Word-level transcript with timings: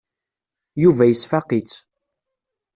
Yuba 0.81 1.03
yesfaq-itt. 1.07 1.73